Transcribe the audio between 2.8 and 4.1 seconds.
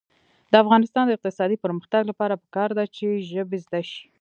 چې ژبې زده شي.